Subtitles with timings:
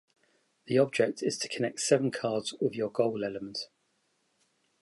[0.65, 3.67] The objective is to connect seven cards with your goal element.